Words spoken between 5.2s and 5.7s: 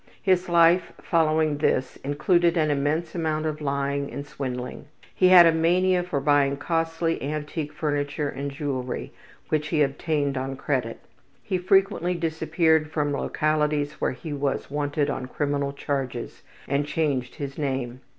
had a